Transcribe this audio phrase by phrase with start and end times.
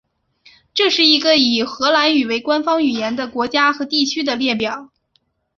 [0.73, 4.89] 这是一个以荷兰语为官方语言的国家和地区的列表。